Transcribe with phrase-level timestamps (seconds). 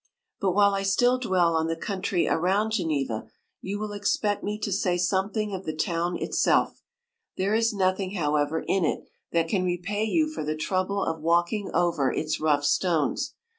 [0.39, 3.27] But while I still dwell on the country around Geneva,
[3.61, 6.81] you will expect me to say something of the tow T n itself:
[7.37, 11.21] there is nothing, however, in it that can 101 repay you for the trouble of
[11.21, 13.35] walking over its rough stones.